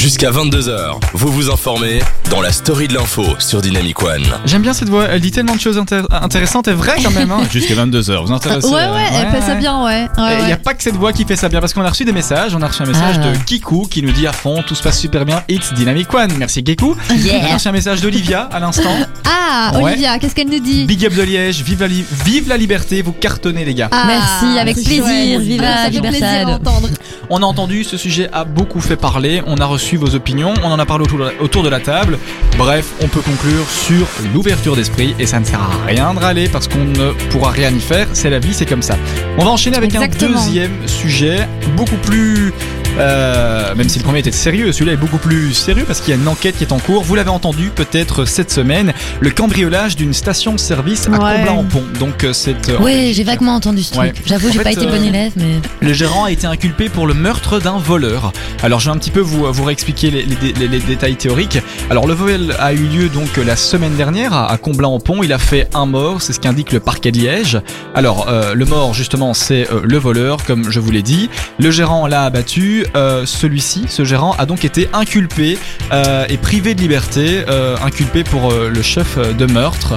[0.00, 1.98] Jusqu'à 22h, vous vous informez
[2.30, 4.22] dans la story de l'info sur Dynamic One.
[4.46, 7.30] J'aime bien cette voix, elle dit tellement de choses intér- intéressantes et vraies quand même.
[7.30, 7.42] Hein.
[7.52, 10.04] Jusqu'à 22h, vous intéressez Ouais, euh, ouais, elle fait ça bien, ouais.
[10.04, 10.52] ouais, Il n'y ouais.
[10.52, 12.54] a pas que cette voix qui fait ça bien parce qu'on a reçu des messages.
[12.54, 13.26] On a reçu un message Ah.
[13.30, 15.42] de Kikou qui nous dit à fond tout se passe super bien.
[15.50, 16.32] It's Dynamic One.
[16.38, 16.96] Merci Kikou.
[17.10, 17.54] On a Yeah.
[17.54, 18.96] reçu un message d'Olivia à l'instant.
[19.28, 19.82] Ah, Ouais.
[19.92, 21.62] Olivia, qu'est-ce qu'elle nous dit Big up de Liège.
[21.62, 23.02] Vive la, li- vive la liberté.
[23.02, 23.88] Vous cartonnez les gars.
[23.92, 25.40] Ah, Merci, avec plaisir, chouette.
[25.40, 26.88] vive Ah, la entendre.
[27.28, 29.42] On a entendu, ce sujet a beaucoup fait parler.
[29.46, 30.54] On a reçu vos opinions.
[30.62, 32.18] On en a parlé autour de la, autour de la table.
[32.58, 36.48] Bref, on peut conclure sur l'ouverture d'esprit et ça ne sert à rien de râler
[36.48, 38.06] parce qu'on ne pourra rien y faire.
[38.12, 38.96] C'est la vie, c'est comme ça.
[39.38, 40.38] On va enchaîner avec Exactement.
[40.38, 42.52] un deuxième sujet beaucoup plus.
[42.98, 46.16] Euh, même si le premier était sérieux, celui-là est beaucoup plus sérieux parce qu'il y
[46.16, 47.02] a une enquête qui est en cours.
[47.02, 51.36] Vous l'avez entendu peut-être cette semaine, le cambriolage d'une station-service à Ouais.
[51.36, 51.84] Comblain-en-Pont.
[51.98, 54.02] Donc euh, cette euh, Ouais, j'ai vaguement entendu ce truc.
[54.02, 54.12] Ouais.
[54.26, 55.60] J'avoue, j'ai pas été euh, bon élève, mais.
[55.80, 58.32] le gérant a été inculpé pour le meurtre d'un voleur.
[58.62, 61.58] Alors je vais un petit peu vous, vous réexpliquer les, les- les- les détails théoriques.
[61.90, 65.22] Alors le vol a eu lieu donc la semaine dernière à, à Comblain-en-Pont.
[65.22, 67.60] Il a fait un mort, c'est ce qu'indique le parquet de Liège.
[67.94, 71.28] Alors euh, le mort justement c'est le voleur comme je vous l'ai dit.
[71.58, 72.79] Le gérant l'a abattu.
[72.96, 75.58] Euh, Celui-ci, ce gérant, a donc été inculpé
[75.92, 79.94] euh, et privé de liberté, euh, inculpé pour le chef de meurtre.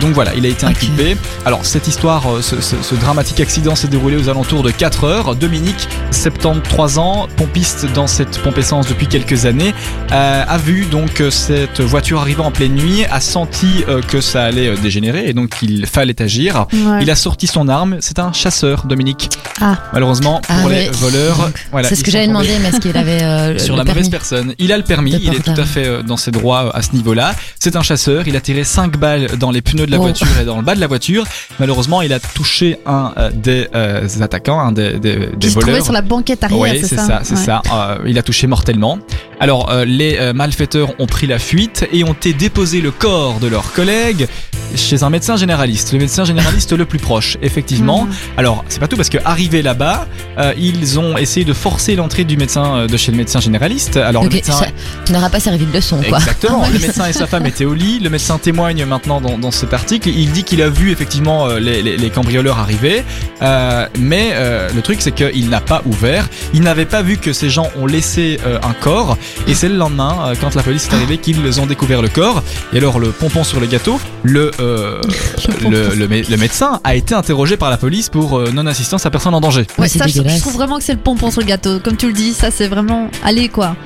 [0.00, 1.16] Donc voilà, il a été inculpé.
[1.44, 5.34] Alors cette histoire, ce, ce- ce dramatique accident s'est déroulé aux alentours de 4 heures.
[5.36, 9.74] Dominique, 73 ans, pompiste dans cette pompe essence depuis quelques années,
[10.10, 15.26] a vu donc cette voiture arriver en pleine nuit, a senti que ça allait dégénérer
[15.28, 16.66] et donc qu'il fallait agir.
[16.72, 17.02] Ouais.
[17.02, 19.28] Il a sorti son arme, c'est un chasseur, Dominique.
[19.60, 19.76] Ah.
[19.92, 22.96] Malheureusement pour Ah les voleurs, voilà, c'est ce que sont j'avais demandé, mais est-ce qu'il
[22.96, 24.54] avait euh, sur le la permis mauvaise personne.
[24.58, 26.82] Il a le permis, il est tout à fait euh, dans ses droits euh, à
[26.82, 27.34] ce niveau-là.
[27.58, 30.02] C'est un chasseur, il a tiré 5 balles dans les pneus de la Oh.
[30.02, 31.24] voiture et dans le bas de la voiture.
[31.60, 35.82] Malheureusement, il a touché un euh, des euh, attaquants, un des, des, voleurs.
[35.84, 37.44] sur la banquette arrière, Oui, c'est c'est ça c'est Ouais.
[37.44, 37.62] ça.
[37.72, 38.98] Euh, il a touché mortellement.
[39.40, 43.38] Alors, euh, les euh, malfaiteurs ont pris la fuite et ont été déposé le corps
[43.40, 44.26] de leur collègue
[44.76, 48.04] chez un médecin généraliste, le médecin généraliste le plus proche, effectivement.
[48.06, 48.12] Mhm.
[48.38, 50.08] Alors, c'est pas tout parce que arrivé là-bas,
[50.38, 53.96] euh, ils ont essayé de forcer l'entrée du médecin euh, de chez le médecin généraliste.
[53.98, 56.18] Alors, Donc, le médecin ça n'auras pas servi de leçon, quoi.
[56.18, 56.64] Exactement.
[56.72, 58.00] Le médecin et sa femme étaient au lit.
[58.00, 60.08] Le médecin témoigne maintenant dans, dans cet article.
[60.08, 63.04] Il dit qu'il a vu effectivement euh, les, les- les cambrioleurs arriver,
[63.42, 66.28] Euh, mais euh, le truc c'est qu'il n'a pas ouvert.
[66.54, 69.18] Il n'avait pas vu que ces gens ont laissé euh, un corps.
[69.46, 72.42] Et c'est le lendemain, euh, quand la police est arrivée, qu'ils ont découvert le corps.
[72.72, 75.00] Et alors le pompon sur le gâteau, le euh,
[75.62, 79.10] le, le mé- le médecin a été interrogé par la police pour euh, non-assistance à
[79.10, 79.66] personne en danger.
[79.78, 81.78] Ouais, ça, je, je trouve vraiment que c'est le pompon sur le gâteau.
[81.80, 83.08] Comme tu le dis, ça, c'est vraiment.
[83.24, 83.76] Allez, quoi.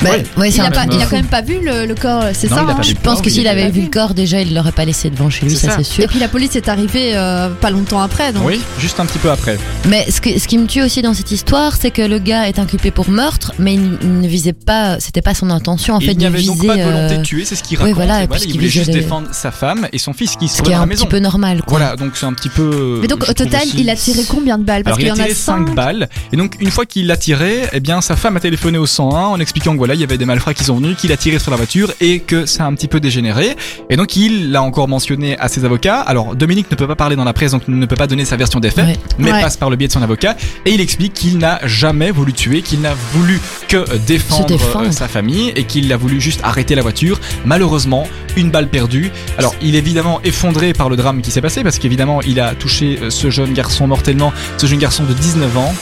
[0.00, 0.50] Bah, Ouais.
[0.50, 1.10] c'est Il a, un pas, peu il a fou.
[1.10, 3.32] quand même pas vu le, le corps, c'est Non, ça hein Je pense que il
[3.32, 5.72] s'il avait vu le corps, déjà, il l'aurait pas laissé devant chez lui, C'est ça,
[5.72, 5.78] ça.
[5.78, 6.04] c'est sûr.
[6.04, 8.44] Et puis la police est arrivée euh, pas longtemps après, donc.
[8.46, 9.58] Oui, juste un petit peu après.
[9.88, 12.48] Mais ce, que- ce qui me tue aussi dans cette histoire, c'est que le gars
[12.48, 16.00] est inculpé pour meurtre, mais il, il ne visait pas, c'était pas son intention en
[16.00, 16.48] Et fait il de n'y avait viser.
[16.52, 17.96] donc pas de volonté euh, de tuer, c'est ce qu'il oui, raconte.
[17.96, 20.46] voilà, Et voilà, puis il voulait juste les- défendre sa femme et son fils qui
[20.48, 21.04] se ce trouvaient qui est dans un la maison.
[21.06, 21.78] petit peu normal, quoi.
[21.78, 22.98] Voilà, donc c'est un petit peu.
[23.02, 24.84] Mais donc au trouve total, il a tiré combien de balles?
[24.84, 26.70] Parce Alors il qu'il y a en tiré a 5 5 balles et donc une
[26.70, 29.78] fois qu'il l'a tiré, eh bien sa femme a téléphoné au 101 en expliquant que
[29.88, 31.90] voilà il y avait des malfrats qui sont venus, qu'il a tiré sur la voiture
[32.02, 33.56] et que ça a un petit peu dégénéré.
[33.88, 36.00] Et donc il l'a encore mentionné à ses avocats.
[36.00, 38.36] Alors Dominique ne peut pas parler dans la presse donc ne peut pas donner sa
[38.36, 38.96] version des faits, Ouais.
[39.18, 39.40] mais Ouais.
[39.40, 42.60] passe par le biais de son avocat et il explique qu'il n'a jamais voulu tuer,
[42.60, 44.88] qu'il n'a voulu que défendre, défendre.
[44.88, 47.18] euh, sa famille et qu'il a voulu juste arrêter la voiture.
[47.46, 48.06] Malheureusement,
[48.36, 49.10] une balle perdue.
[49.38, 52.54] Alors il est évidemment effondré par le drame qui s'est passé parce qu'évidemment il a
[52.54, 55.74] touché euh, ce jeune garçon mortellement, ce jeune garçon de 19 ans.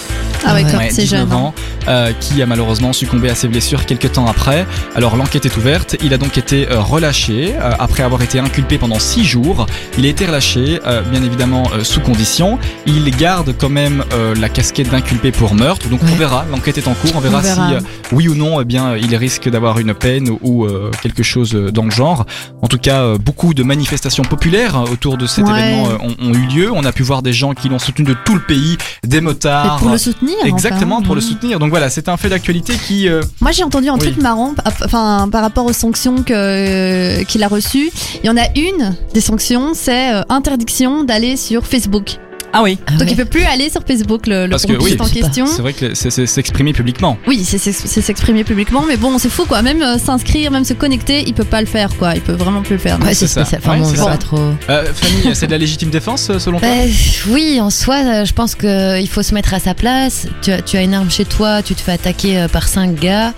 [0.47, 1.33] Ah ouais, Ouais, c'est 19 jeune.
[1.33, 1.37] hein.
[1.37, 1.55] ans,
[1.89, 4.67] euh, qui a malheureusement succombé à ses blessures quelques temps après.
[4.95, 8.79] Alors l'enquête est ouverte, il a donc été euh, relâché euh, après avoir été inculpé
[8.79, 9.67] pendant 6 jours.
[9.99, 12.59] Il a été relâché, euh, bien évidemment euh, sous condition.
[12.87, 16.15] Il garde quand même euh, la casquette d'inculpé pour meurtre, donc on Ouais.
[16.15, 17.69] verra, l'enquête est en cours, on verra, On verra.
[17.81, 20.67] si oui ou non, eh bien il risque d'avoir une peine ou,
[21.03, 22.25] quelque chose dans le genre.
[22.63, 25.59] En tout cas, beaucoup de manifestations populaires autour de cet Ouais.
[25.59, 26.71] événement ont, ont eu lieu.
[26.73, 29.21] On a pu voir des gens qui l'ont soutenu de tout le pays, des Et
[29.21, 29.79] motards.
[29.79, 30.36] pour le soutenir.
[30.45, 31.07] Exactement, enfin.
[31.07, 31.27] pour le Mhm.
[31.27, 31.59] soutenir.
[31.59, 33.09] Donc voilà, c'est un fait d'actualité qui.
[33.09, 34.01] euh, Moi j'ai entendu un Oui.
[34.01, 34.55] truc marrant,
[34.85, 37.91] enfin par rapport aux sanctions que qu'il a reçues.
[38.23, 42.19] Il y en a une des sanctions, c'est euh, interdiction d'aller sur Facebook.
[42.59, 42.79] Ah oui.
[42.87, 43.07] Ah Donc ouais.
[43.11, 45.47] il peut plus aller sur Facebook le, le Parce que pompiste oui, en question.
[45.47, 47.19] C'est vrai que c'est s'exprimer publiquement.
[47.27, 49.61] Oui, c'est s'exprimer publiquement, mais bon, c'est fou quoi.
[49.63, 52.15] Même euh, s'inscrire, même se connecter, il peut pas le faire quoi.
[52.15, 52.99] Il peut vraiment plus le faire.
[53.01, 53.43] Ouais, c'est ça.
[53.43, 54.07] Enfin Ouais, bon, ça.
[54.07, 54.39] pas trop.
[54.71, 56.87] Euh, Fanny, c'est de la légitime défense euh, selon toi Euh,
[57.29, 60.27] oui, en soi, euh, je pense qu'il faut se mettre à sa place.
[60.43, 62.95] Tu as, tu as une arme chez toi, tu te fais attaquer euh, par cinq
[62.99, 63.33] gars.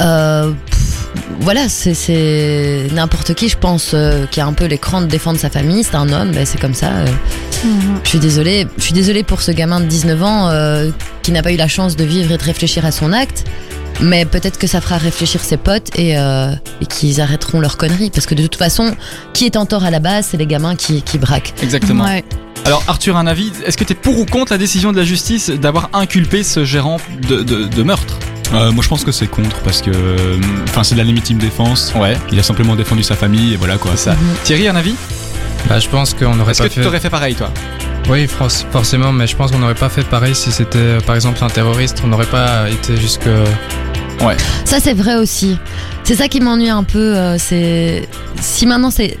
[0.00, 0.52] Euh,
[1.40, 5.38] voilà, c'est- c'est n'importe qui, je pense, euh, qui a un peu l'écran de défendre
[5.38, 5.82] sa famille.
[5.84, 6.88] C'est un homme, ben, c'est comme ça.
[6.88, 7.06] euh.
[7.64, 8.00] Mhm.
[8.04, 8.66] Je suis désolée.
[8.78, 10.90] Je suis désolée pour ce gamin de 19 ans euh,
[11.22, 13.44] qui n'a pas eu la chance de vivre et de réfléchir à son acte.
[14.00, 16.50] Mais peut-être que ça fera réfléchir ses potes et, euh,
[16.80, 18.10] et qu'ils arrêteront leurs conneries.
[18.10, 18.94] Parce que de toute façon,
[19.32, 21.54] qui est en tort à la base, c'est les gamins qui, qui braquent.
[21.62, 22.04] Exactement.
[22.04, 22.24] Ouais.
[22.66, 25.04] Alors Arthur, un avis Est-ce que tu es pour ou contre la décision de la
[25.04, 26.96] justice d'avoir inculpé ce gérant
[27.28, 28.18] de, de- de meurtre?
[28.52, 30.38] Euh, moi je pense que c'est contre parce que euh,
[30.68, 31.92] enfin c'est de la légitime défense.
[31.96, 33.96] Ouais, Il a simplement défendu sa famille et voilà quoi.
[33.96, 34.12] ça.
[34.12, 34.18] Mhm.
[34.44, 34.94] Thierry, un avis?
[35.68, 36.84] Bah, je pense qu'on n'aurait Est-ce pas que tu fait.
[36.84, 37.50] t'aurais fait pareil, toi?
[38.10, 41.14] Oui, for- forcément, mais je pense qu'on n'aurait pas fait pareil si c'était euh, par
[41.16, 42.02] exemple un terroriste.
[42.04, 43.28] On n'aurait pas été jusque.
[44.64, 45.58] Ça, c'est vrai aussi.
[46.02, 46.98] C'est ça qui m'ennuie un peu.
[47.16, 48.08] euh, c'est
[48.40, 49.18] si maintenant c'est,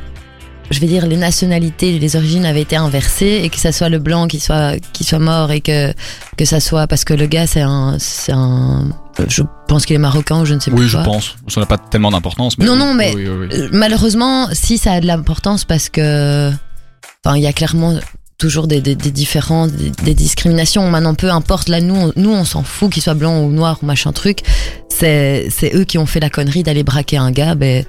[0.70, 3.98] je vais dire, les nationalités, les origines avaient été inversées et que ça soit le
[3.98, 5.92] blanc qui soit qui soit mort et que
[6.36, 8.88] que ça soit parce que le gars c'est un c'est un,
[9.28, 11.36] je pense qu'il est marocain ou je ne sais Oui, plus je pense.
[11.48, 12.58] Ça n'a pas tellement d'importance.
[12.58, 12.78] Non, oui.
[12.78, 13.68] non, mais- Oui, oui, oui.
[13.72, 16.50] Malheureusement, si ça a de l'importance parce que,
[17.24, 17.94] enfin, il y a clairement
[18.44, 20.86] toujours des, des, des différences, des, des discriminations.
[20.90, 21.70] Maintenant, peu importe.
[21.70, 24.40] Là, nous, on, nous, on s'en fout qu'il soit blanc ou noir ou machin truc.
[24.90, 27.54] C'est, c'est eux qui ont fait la connerie d'aller braquer un gars.
[27.54, 27.84] Ben,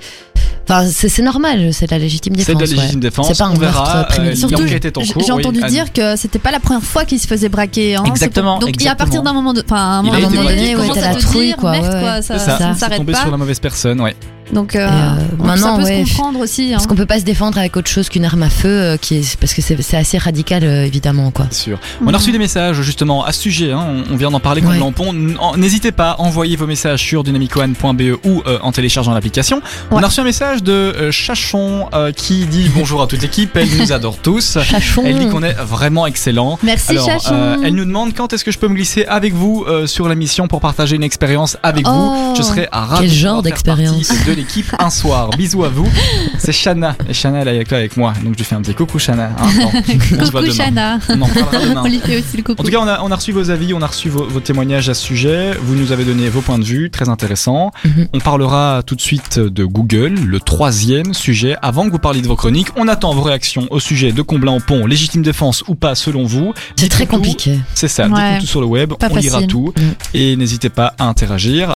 [0.64, 1.74] enfin, c'est, c'est normal.
[1.74, 2.70] C'est de la légitime C'est défense.
[2.70, 3.10] de la légitime ouais.
[3.10, 3.28] défense.
[3.28, 4.08] C'est pas un on verra.
[4.18, 5.24] euh, Surtout, en cours.
[5.26, 7.98] j'ai entendu dire que c'était pas la première fois qu'il se faisait braquer.
[7.98, 10.88] Hein, Exactement, C'est pour- Donc, à partir d'un moment, de, enfin, un moment donné, ouais,
[10.94, 12.00] t'as à la trouille, dire, quoi, merde, ouais.
[12.00, 13.22] quoi, ça, C'est ça, ça, c'est s'arrête tombé pas.
[13.24, 14.16] sur la mauvaise personne, ouais.
[14.54, 16.68] Donc, euh, euh, ça maintenant, peut ouais, se comprendre aussi.
[16.70, 16.72] hein.
[16.74, 19.16] Parce qu'on peut pas se défendre avec autre chose qu'une arme à feu, euh, qui
[19.16, 21.48] est, parce que c'est, assez radical, euh, évidemment, quoi.
[21.52, 21.80] Sûr.
[22.06, 24.62] On a reçu des messages justement à ce sujet, hein, on on vient d'en parler
[24.62, 24.80] comme Ouais.
[24.80, 25.14] lampon.
[25.58, 29.62] N'hésitez pas, envoyez vos messages sur dynamicone.be ou euh, en téléchargeant l'application.
[29.92, 30.04] On Ouais.
[30.04, 33.68] a reçu un message de euh, Chachon euh, qui dit bonjour à toute l'équipe, elle
[33.78, 34.58] nous adore tous.
[34.64, 35.04] Chachon.
[35.06, 36.58] Elle dit qu'on est vraiment excellent.
[36.64, 37.34] Merci, Alors, Chachon.
[37.34, 40.08] euh, elle nous demande quand est-ce que je peux me glisser avec vous euh, sur
[40.08, 42.36] la mission pour partager une expérience avec Oh, vous.
[42.38, 44.08] Je serai à ravi quel genre d'expérience.
[44.28, 45.30] de l'équipe un soir.
[45.32, 45.88] Bisous à vous.
[46.38, 48.74] C'est Shana et Shana elle est avec, avec moi, donc je lui fais un petit
[48.76, 49.32] coucou Shana.
[49.38, 49.48] hein.
[49.58, 49.72] Bon,
[50.20, 50.66] on se voit Coucou, demain.
[50.66, 51.00] Chana.
[51.10, 51.82] On en demain.
[51.86, 52.62] On lui fait aussi le coucou.
[52.62, 54.40] En tout cas, on a, on a reçu vos avis, on a reçu vos, vos
[54.40, 55.52] témoignages à ce sujet.
[55.62, 57.72] Vous nous avez donné vos points de vue, très intéressants.
[57.84, 58.08] Mhm.
[58.14, 61.56] On parlera tout de suite de Google, le troisième sujet.
[61.62, 64.54] Avant que vous parliez de vos chroniques, on attend vos réactions au sujet de Comblain
[64.54, 66.54] en pont, légitime défense ou pas selon vous?
[66.76, 67.12] C'est très tout.
[67.16, 67.60] compliqué.
[67.74, 68.10] C'est ça, Ouais.
[68.14, 69.48] dites-nous tout sur le web, Pas on lira facile.
[69.48, 69.74] tout.
[69.78, 69.82] Mm.
[70.14, 71.70] Et n'hésitez pas à interagir.